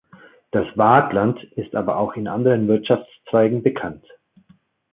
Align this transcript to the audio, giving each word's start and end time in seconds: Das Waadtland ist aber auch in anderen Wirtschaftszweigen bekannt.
Das 0.49 0.65
Waadtland 0.75 1.43
ist 1.57 1.75
aber 1.75 1.97
auch 1.97 2.13
in 2.15 2.27
anderen 2.27 2.67
Wirtschaftszweigen 2.67 3.61
bekannt. 3.61 4.03